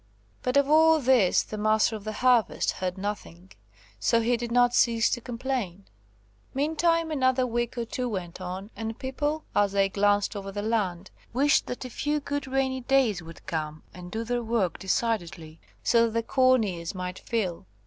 But 0.41 0.57
of 0.57 0.67
all 0.67 0.99
this 0.99 1.43
the 1.43 1.59
Master 1.59 1.95
of 1.95 2.05
the 2.05 2.11
Harvest 2.25 2.71
heard 2.71 2.97
nothing, 2.97 3.51
so 3.99 4.19
he 4.19 4.35
did 4.35 4.51
not 4.51 4.73
cease 4.73 5.11
to 5.11 5.21
complain. 5.21 5.85
Meantime 6.55 7.11
another 7.11 7.45
week 7.45 7.77
or 7.77 7.85
two 7.85 8.09
went 8.09 8.41
on, 8.41 8.71
and 8.75 8.97
people, 8.97 9.43
as 9.55 9.73
they 9.73 9.89
glanced 9.89 10.35
over 10.35 10.51
the 10.51 10.63
land, 10.63 11.11
wished 11.33 11.67
that 11.67 11.85
a 11.85 11.89
few 11.91 12.19
good 12.19 12.47
rainy 12.47 12.81
days 12.81 13.21
would 13.21 13.45
come 13.45 13.83
and 13.93 14.09
do 14.09 14.23
their 14.23 14.41
work 14.41 14.79
decidedly, 14.79 15.59
so 15.83 16.05
that 16.05 16.13
the 16.13 16.23
corn 16.23 16.63
ears 16.63 16.95
might 16.95 17.19
fill. 17.19 17.67